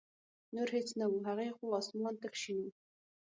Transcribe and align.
نور 0.55 0.69
هېڅ 0.77 0.89
نه 0.99 1.05
و، 1.09 1.15
هغې 1.27 1.47
خوا 1.57 1.77
اسمان 1.81 2.13
تک 2.21 2.33
شین 2.41 2.57
و. 2.61 2.65